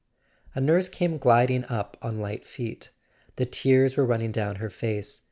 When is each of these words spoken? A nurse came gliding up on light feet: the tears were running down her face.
A 0.55 0.59
nurse 0.59 0.89
came 0.89 1.19
gliding 1.19 1.63
up 1.65 1.95
on 2.01 2.19
light 2.21 2.47
feet: 2.47 2.89
the 3.35 3.45
tears 3.45 3.95
were 3.95 4.03
running 4.03 4.31
down 4.31 4.55
her 4.55 4.71
face. 4.71 5.19